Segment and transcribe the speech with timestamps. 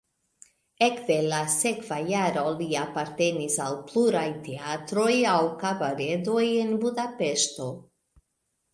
[0.85, 7.73] Ekde la sekva jaro li apartenis al pluraj teatroj aŭ kabaredoj en Budapeŝto.